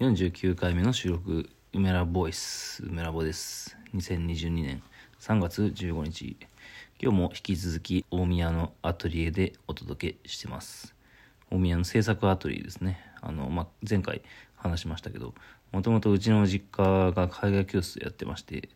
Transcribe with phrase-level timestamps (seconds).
[0.00, 3.76] 49回目の収録、梅ラボイス、梅ラボです。
[3.96, 4.80] 2022年
[5.18, 6.36] 3月15日。
[7.02, 10.94] 今日も引き続き大宮のアトリエでお届けしてます。
[11.50, 13.00] 大宮の制作アトリエですね。
[13.20, 14.22] あの、まあ、前回
[14.54, 15.34] 話しましたけど、
[15.72, 18.68] もともとうちの実家が海外教室やってまして、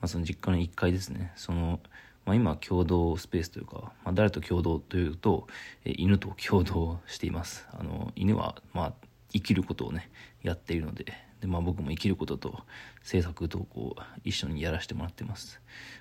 [0.00, 1.32] まあ、その実家の1階ですね。
[1.36, 1.80] その、
[2.24, 5.46] まあ、今共同スペースというか、まあ、誰と共同というと、
[5.84, 7.68] え犬と共同しています。
[7.70, 10.10] あの、犬は、まあ、生きることをね
[10.42, 11.06] やっているので
[11.40, 12.60] で、まあ、僕も生きることと
[13.02, 15.60] 制作とこう一緒にやらせてもらってます、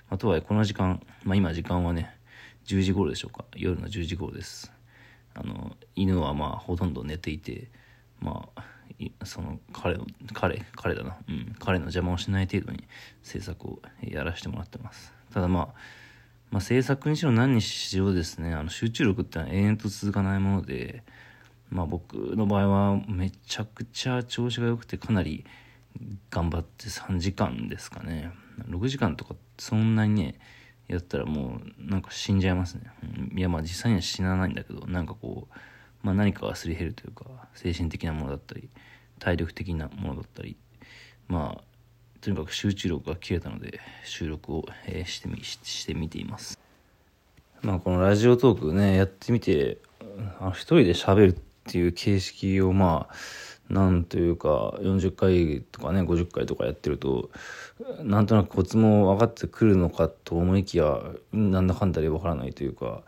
[0.10, 2.20] まあ、とはいえこの時間、まあ、今時間はね
[2.70, 3.46] 10時頃でしょうか。
[3.56, 4.72] 夜の10時頃です。
[5.34, 7.68] あの犬はまあほとんど寝ていて
[8.20, 11.18] まあその彼の彼彼だな。
[11.28, 12.84] うん彼の邪魔をしない程度に
[13.24, 15.12] 制作をやらせてもらってます。
[15.34, 15.68] ただまあ
[16.52, 18.54] まあ、制作にしろ何にしろですね。
[18.54, 21.04] あの集中力ってのは永遠と続かないもので
[21.70, 25.46] まあ僕の場合はめちゃくちゃ調子が良くてかなり
[26.30, 28.32] 頑張って3時間ですかね。
[28.68, 30.40] 6時間とかそんなにね
[30.88, 32.82] やったらもうなんか死んじゃいますね、
[33.36, 35.56] いやまあ実際には死なないんだけどなんかこう、
[36.02, 38.70] まあ、何かがすり減るというか精神的なものだったり
[39.20, 40.58] 体力的なものだったり
[41.28, 41.64] まあ
[42.22, 46.60] とにかく集中力が切れたので収録を、えーしてみししてみています。
[47.62, 49.78] まあこのラジオトークねやってみて
[50.40, 57.30] あ一人で喋るってていう形式をまあなんというか40回とかね50回とかやってると
[58.02, 61.00] なんとなくコツも分かってくるのかと思いきや
[61.32, 63.04] なんだかんだで分からないというか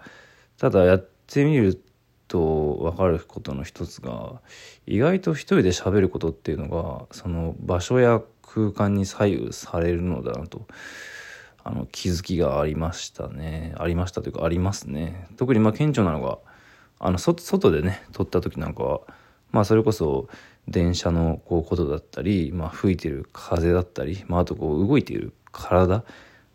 [0.57, 1.81] ただやってみる
[2.27, 4.39] と分かることの一つが
[4.85, 10.67] 意外と一人で喋ることっていうのがその場所や空間に左右されるのだなと
[11.63, 13.73] あの気づきがありましたね。
[13.77, 15.27] ありましたというかありますね。
[15.37, 16.39] 特にまあ顕著なのが
[17.03, 19.01] あの外外でね撮った時なんかは
[19.51, 20.29] まあそれこそ
[20.67, 26.03] 電車のこうことだったり、まあ、吹いてる風だったり、まあ、あとこう動いている体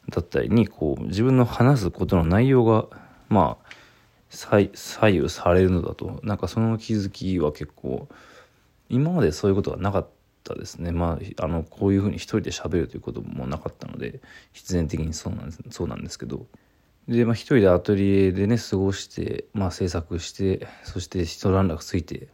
[0.08, 2.86] だったりにこう自分の話すことの内容が
[3.28, 3.66] まあ
[4.30, 8.08] 左左右されるのだとなんかその気づきは結構
[8.88, 10.08] 今までそういうことがなかっ
[10.44, 10.92] たですね。
[10.92, 14.20] まああのこういうふうに一人で喋るということもなかったので
[14.52, 16.46] 必然的にそうなんですそうなんですけど。
[17.08, 22.28] で、まあ、一人でアトリエでね過ごして、まあ、制作してそして一段落ついて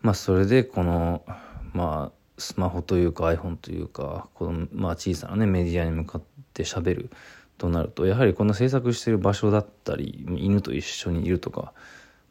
[0.00, 1.24] まあそれでこの
[1.72, 7.10] まあスマホというか iPhone というかこのまあ小さなねメディアに向かって喋る
[7.56, 11.72] となるとやはりこの制作してる場所だったり犬と一緒にいるとか、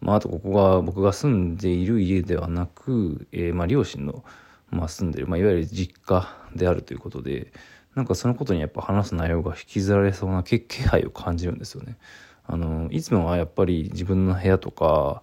[0.02, 4.24] まあ、あとここが僕が住んでいる家ではなく、えーまあ両親の、
[4.69, 7.53] まあ、住んでる、まあ、いわゆる実家であるということで
[7.96, 11.97] なんかそのことにやっぱ話す内容が引きずられそうな気気配を感じるんですよね。
[12.46, 15.22] あのいつもはやっぱり自分の部屋とか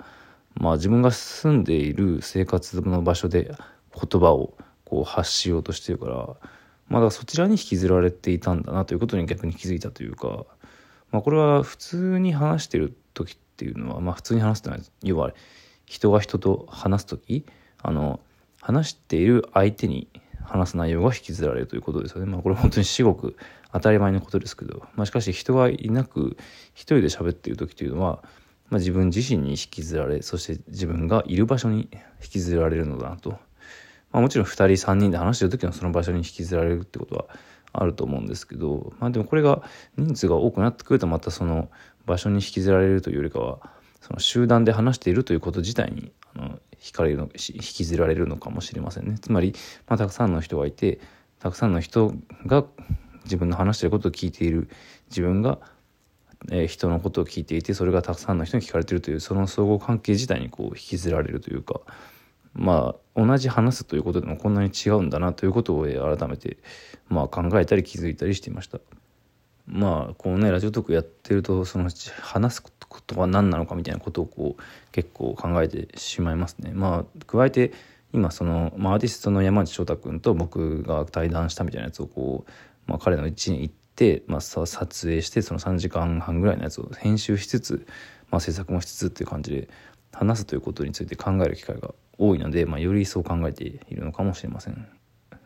[0.55, 3.55] まあ自分が住んでいる生活の場所で
[3.95, 10.47] 言葉をこう発しようとしてるから、まあ、だからそちらに引きずられていたんだなということに逆に気づいたというか、
[11.11, 15.33] まあ、これは普通に話してる時っていうのは、まあ、普通に話すってのは要は
[15.85, 17.45] 人が人と話す時
[17.83, 18.21] あの
[18.61, 20.09] 話している相手に
[20.49, 22.27] 話す内容が引きずられるということですよね。
[22.31, 23.37] まあこれ本当に至極
[23.73, 26.37] 当たり前のことですけど、まあ、しかし人がいなく
[26.75, 28.23] 一人で喋っている時というのは
[28.71, 31.89] まあ、自分自身に引きずられそして自分がいる場所に
[32.23, 33.39] 引きずられるのだなと、ま
[34.13, 37.27] あ、もちろん2人3人で話してる時はその場所に引きずられるってことは
[37.73, 39.63] あると思うんですけど、まあ、でもこれが
[39.97, 41.69] 人数が多くなってくるとまたその
[42.07, 43.59] 場所に引きずられるというよりかは
[44.01, 49.19] その集団で話しているということ自体にあの惹かれるの引きずられるのかもしれませんね。
[49.21, 49.55] つまり、
[49.87, 51.01] まあ、たくさんの人がいて
[51.41, 52.15] たくさんの人
[52.47, 52.65] が
[53.25, 54.69] 自分の話してることを聞いている。
[55.11, 55.59] 自分が
[56.51, 61.81] えー人のことを聞いていてそれがたくさんの人に聞かれているというその相互関係自体にこう引きずられるというか
[62.55, 66.59] まあ同じ話すということでもこんなに違うんだなということを改めて
[67.09, 68.79] まあ考えたり気づいたりしていました。
[69.69, 71.91] まあこのねラジオトークやってるとその
[72.21, 72.71] 話すこ
[73.07, 74.63] とは何なのかみたいなことをこう
[74.93, 77.73] 結構考えてしまいますねまあ加えて
[78.13, 82.51] 今その、まあ、アーティストの山内翔太君と僕が対談したみたいなやつをこう、
[82.87, 87.87] まあ、彼の家に行って、まあ、撮影してその3時間半ぐらいのやつを編集しつつ、
[88.31, 89.69] まあ、制作もしつつっていう感じで
[90.13, 94.89] 話すということについて考える機会が多いので、まあ、より一層考えているのかもしれません。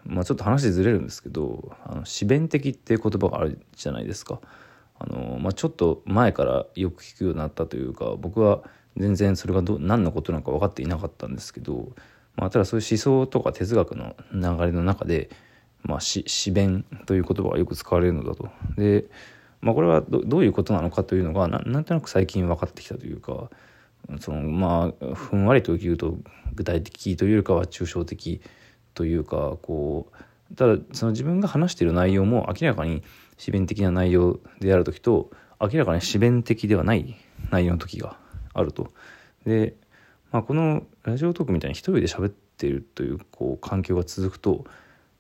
[0.05, 4.41] まあ、ちょっと話ずれるんですけどあの詩弁的っていう言葉があるじゃないですか。
[4.99, 8.63] あのまあ、ちょっと前からよく聞くようになったというか僕は
[8.97, 11.93] 全然それがど何のことなのか分かっていなかったんですけど、
[12.37, 15.31] まあ、ただそういう思想とか哲学の流れの中で、
[15.83, 18.49] まあ、詩詩弁という言葉がよく使われるのだと。
[18.77, 19.07] で、
[19.61, 23.51] まあ、これはどどういうことなのかというのがななんとなく最近分かってきたというか
[24.21, 26.19] そのまあふんわりと言うと
[26.55, 28.41] 具体的というよりかは抽象的
[28.95, 30.09] というかこ
[30.51, 33.03] うただその自分が話している内容も明らかに
[33.39, 35.31] 自弁的な内容である時と
[35.61, 37.17] 明らかに自弁的ではない
[37.51, 38.17] 内容の時が
[38.53, 38.93] あると。
[39.47, 39.75] で、
[40.31, 44.65] まあ、このラジオトークみたいに一人で喋っているというこう環境が続くと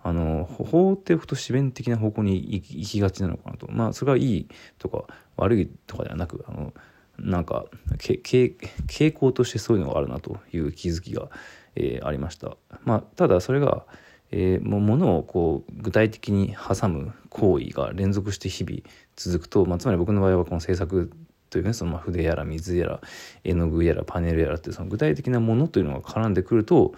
[0.01, 4.49] あの放っておくと自弁的な方向に行きがちなのかなとまあそれがいい
[4.79, 5.05] とか
[5.37, 6.73] 悪いとかではなくあの
[7.19, 7.67] なんか
[7.99, 11.29] 傾向としてそういうのがあるなという気づきが、
[11.77, 12.57] えー、ありました。
[12.85, 13.87] まあ、ただそれが、
[14.31, 18.81] えー、もものをこう具体的に挟む行為が連続して日々
[19.17, 21.11] 続くと、まあ、つまり僕の場合はこの制作
[21.51, 23.01] というねその筆やら水やら
[23.45, 26.95] 絵の具やらパネルやらってその具体的なものというのが絡んでくると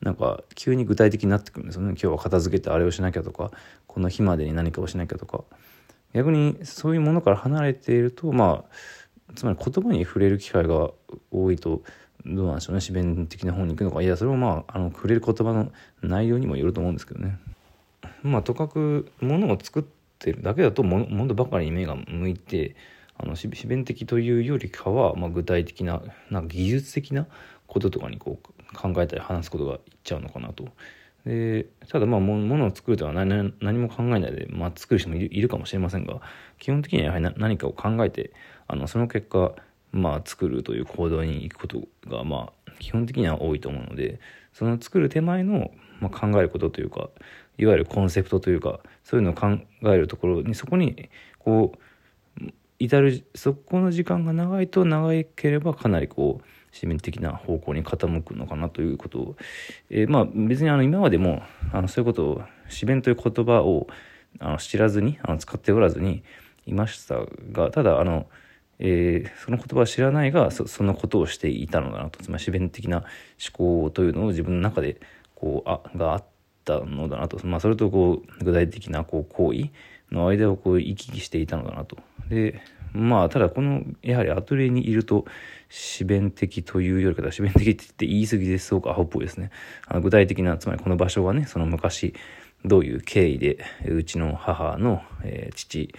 [0.00, 3.50] なんか急に具体的になってくるんですよね今日は片付けてあれをしなきゃとか
[3.86, 5.44] この日までに何かをしなきゃとか
[6.14, 8.64] 逆にそういうものから離れているとま
[9.28, 10.90] あつまり言葉に触れる機会が
[11.30, 11.82] 多いと
[12.26, 12.80] どうなんでしょうね。
[12.80, 14.02] 自弁的な方に行くのか。
[14.02, 15.72] いやそれもまああの触れる言葉の
[16.02, 17.38] 内容にもよると思うんですけどね。
[18.22, 19.84] まあとかくものを作っ
[20.18, 22.76] てるだけだとものばかりに目が向いて
[23.18, 27.26] あの自弁的というよりかは、まあ、具体的ななんか技術的な
[27.66, 30.68] こととかにこう考えたり話すことがいっちゃうのかなと。
[31.24, 36.20] でただまあものを作るとは何何も考えないで、まあ、作る人もいるかもしれませんが
[36.58, 38.32] 基本的にはやはり何かを考えて
[38.66, 39.52] あのその結果、
[39.92, 44.20] まあ、作るという行動に行くことが、まあ、基本的には多いと思うので
[44.52, 47.10] その作る手前の、まあ、考えることというか
[47.58, 51.08] いわゆるコンセプトというかそういうのを考えるところにそこに
[51.38, 51.78] こう
[52.78, 59.36] 至るそこの時間が長いと長ければかなりこう市民的な方向に傾くのかなということを、
[59.90, 61.42] えー、まあ別にあの今までも
[61.72, 63.86] あのそういうことを詩弁という言葉を
[64.40, 66.24] あの知らずにあの使っておらずに
[66.66, 67.20] いました
[67.52, 68.26] がただあの、
[68.84, 72.22] えー、その言葉を知らないがそそのことをしていたのだなと。
[72.22, 75.00] つまり詩弁的な思考というのを自分の中で
[75.36, 76.24] こうあがあっ
[76.64, 79.70] たのだなと、まあ、それとこう具体的なこう行為
[80.10, 81.96] の間をこう行き来していたのだなと。
[82.28, 82.60] で
[82.92, 85.26] まあただこのやはりアトリエにいると
[85.70, 88.74] 自弁的というよりかは自弁的って言って言い過ぎです。
[88.74, 89.50] ごくアホっぽいですね。
[89.86, 92.14] あの具体的なつまりこの場所はねその昔
[92.64, 95.94] どういう経緯でうちの母の、えー、父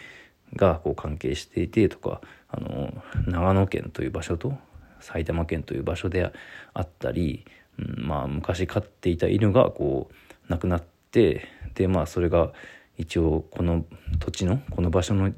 [0.56, 2.94] がこう関係していてとかあの
[3.28, 4.54] 長野県という場所と
[5.00, 6.32] 埼玉県という場所で
[6.74, 7.46] あったり、
[7.78, 12.52] うん、まあ昔飼っていた犬がこう亡くなってでまあそれが
[12.98, 13.86] 一応この
[14.20, 15.32] 土地のこの場所の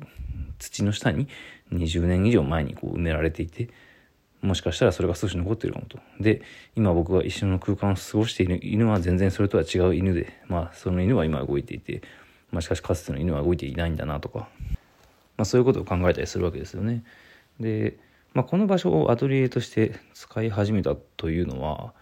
[0.60, 1.28] 土の下に
[1.74, 3.70] 20年以上前にこう埋められていて
[4.42, 6.00] もしかしたらそれが少し残っているかもと。
[6.20, 6.42] で
[6.76, 12.02] 今僕が一緒の空間を過ごしている犬は全然それとは違う犬でまあその犬は今動いていて、
[12.52, 14.48] まあ、しかしかつての犬は動いていないんだなとか、
[15.38, 17.04] まあ、そういうことを考えたりするわけですよね。
[17.60, 17.98] で、
[18.34, 21.94] まあ、この場所をアトリエとして使い始めたというのは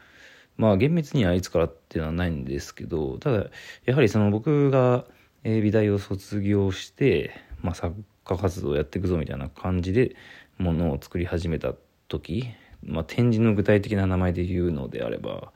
[0.58, 3.46] まあ厳密にはいつからっていうのはないんですけどただ
[3.86, 5.06] やはりその僕が
[5.44, 7.32] 美大を卒業して、
[7.62, 10.16] まあ、作家活動をやっていくぞみたいな感じで
[10.58, 11.74] ものを作り始めた
[12.08, 12.50] 時、
[12.84, 15.52] まあ、展示の具体的な名前で言うのであれば、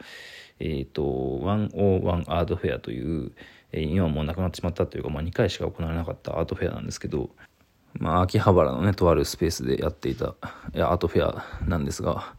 [0.60, 3.32] え、ー、と、101アートフェアという、
[3.72, 7.30] えー、今はもうなくなってしまったというか、まあ、2回しか行われなかったアートフェアなんですけど、
[8.00, 10.36] まあ、秋葉原のね、とあるスペースでやっていた
[10.74, 12.36] いやアートフェアなんですが、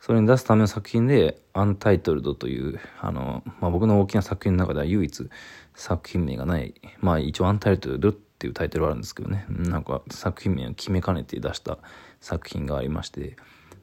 [0.00, 5.28] それに出すための作品で、アンタイトルドという、あの、まあ、僕の大きな作品の中では唯一
[5.74, 11.78] 作品名がない、まあ一応アンタイトルドっていうタイトルはあるんですけどね、なんか作品名を決めかねて出した
[12.20, 13.36] 作品がありまして、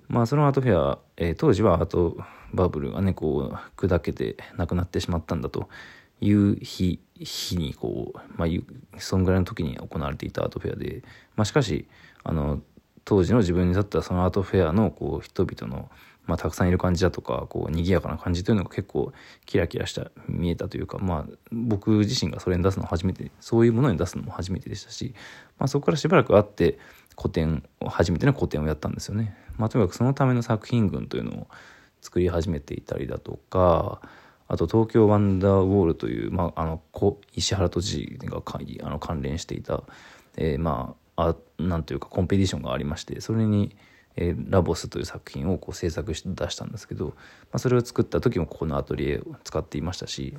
[0.07, 2.17] まあそのアートフェア、えー、当時はアート
[2.53, 5.69] バブルがね、こう砕けてなくなってしまったんだと
[6.21, 8.49] いう日日にこう、まあ、
[8.99, 11.03] そんぐらいの時に行われていたアートフェアで、
[11.35, 11.87] まあ、しかし
[12.23, 12.61] あの
[13.05, 15.89] 当時の自分にとってはそのアートフェアのこう人々の
[16.29, 19.11] まあ、たくさんいる感じだとかこう賑やかな感じというのが結構
[19.47, 25.15] キラキラした見えたというか、まあ、僕自身がそれに出すの初めてそういうものに出すのも初めてでしたし、
[25.57, 26.77] まあ、そこからしばらく会って
[27.15, 29.35] 個展を初めての個展をやったんですよね。
[29.57, 31.47] まあ、とにかくそのための作品群というのを
[31.99, 34.01] 作り始めていたりだとか
[34.49, 36.81] あと東京ワンダーウォールという、まあ、あの
[37.33, 38.41] 石原都知事が
[38.83, 39.83] あの関連していた、
[40.35, 43.75] えー、まあなんというかコンペティションがありましてそれに
[44.21, 47.13] えー、ラボスという作品をこう制作して出したんですけど、ま
[47.53, 50.35] あ、それを作った時もここのアトリエを使っていましたし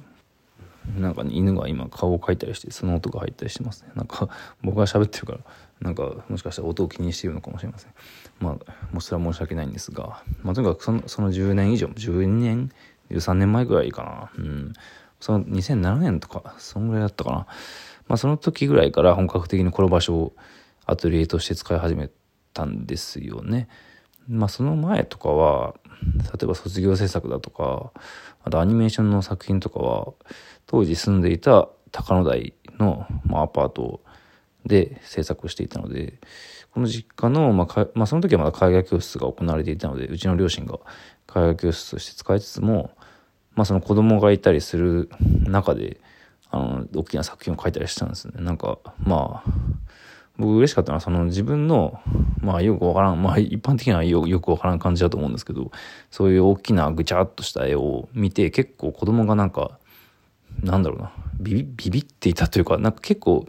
[0.99, 3.91] なんか、ね、犬が今顔を描いたりしてその音が入ったりしてますね。
[3.95, 4.29] なんか
[4.63, 5.39] 僕が喋ってるから
[5.81, 7.93] なんかもしかしたら音を気にしているのかもしれません。
[8.41, 8.53] まあ
[8.91, 12.71] もうそれは申し訳ないんですが、まあ、とにかくそのその10年以上12年
[13.11, 14.31] 13年前ぐらいかな。
[14.37, 14.73] うん。
[15.21, 17.37] その2007年とかそんぐらいだったかな。
[18.09, 20.33] まあその時ぐらいから本格的にこの場所を
[20.87, 22.11] アトリエとして使い始め
[22.53, 23.69] たんですよね。
[24.29, 27.93] まあその前とかは例えば卒業制作だとか
[28.43, 30.13] あとアニメーションの作品とかは
[30.67, 34.01] 当時住んでいた高野台の、まあ、アパート
[34.65, 36.19] で制作していたので
[36.73, 40.79] この実家の、まあまあ、その時はまだ海外教室が行われていたのでうちの両親が
[41.27, 42.91] 海外教室として使いつつも、
[43.61, 45.11] まあ、その子供がいたりする
[45.45, 46.01] 中で
[46.51, 48.43] あの大きな作品を書いたりしたんですね。
[48.43, 49.51] なんかまあ
[50.39, 52.01] 僕嬉しかったのはその自分の
[52.41, 55.73] まあよくわからんまあ一般的にはよよくわからん感じだと思うんですけど
[56.11, 59.79] そういう大きなぐちゃっとした絵を見て結構子供がなんか
[60.63, 63.47] なんだろうなビビビビっていたというかなんか結構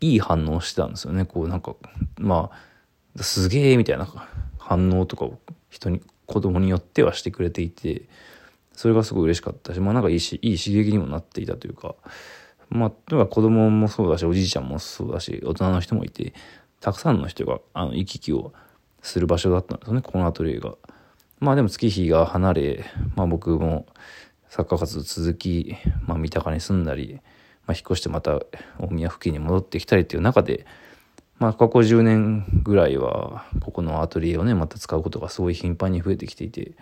[0.00, 1.24] いい反応してたんですよね。
[1.24, 1.74] こうなんか
[2.16, 2.50] ま
[3.18, 4.06] あすげえみたいな
[4.58, 8.02] 反応とかを人に子供によってはしてくれていて
[8.78, 11.96] それがすごい嬉しかったしまあなんかいいしいい刺激にもなっていたというか
[12.70, 16.32] まあとにかく子供もそうだしおじいちゃんもそうだし大人の人もいて
[16.78, 18.52] たくさんの人があの行き来を
[19.02, 20.76] する場所だったんですよねこのアトリエが。
[21.40, 22.84] まあでも月日が離れ、
[23.16, 23.86] まあ、僕も
[24.48, 27.20] 作家活動続き、まあ、三鷹に住んだり、
[27.66, 28.40] まあ、引っ越してまた
[28.78, 30.66] 大宮付近に戻ってきたりっていう中で、
[31.38, 36.72] まあ、過去10年ぐらいはここのアトリエをねまた使うことがすごい頻繁に増えてきていて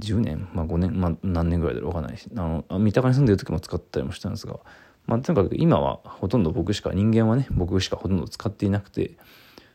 [0.00, 4.58] 10年、まあ、5年、まあ、何年ぐらいだろうわかんないしあの三鷹に住んでる時も使ったりもしたんですが、
[5.06, 9.12] まあ、とにかく今はほとんど僕しか人間はね僕しかほとんど使っていなくて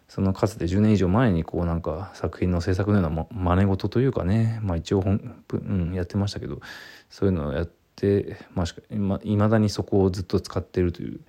[0.08, 6.60] そのかつて10年以上前にこうなんか作品の制作のような真似事というかね、まあ、一応本、うん、やってましたけど
[7.10, 11.20] そういうのをやって、まあ、いまだにそこをずっと使ってるという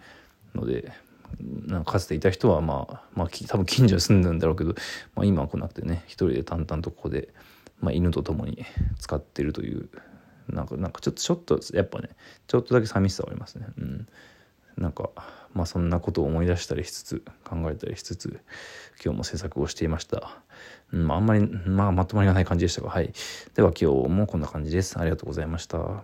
[0.54, 0.92] ので
[1.40, 4.74] なんかかつていた人はまあ、まあ、多分近所に住んでるんだろうけど、
[5.14, 7.28] まあ、今は来なくてね一人で淡々とここで、
[7.84, 8.64] まあ、犬と共に
[8.98, 9.88] 使ってるという
[10.48, 12.08] なんかなんかちょっとちょっとやっぱね
[12.46, 13.66] ちょっとだけ寂しさはありますね。
[13.78, 14.08] うん
[14.76, 15.10] なんか
[15.52, 18.40] まあそんなことを思い出したりしつつ考えたりしつつ
[19.04, 20.36] 今日も制作をしていました。
[20.92, 23.12] うん、あ、あんまり、まあ、まとまりがない感じでしたがはい。
[23.54, 24.98] では今日もこんな感じです。
[24.98, 26.02] ありがとうございました。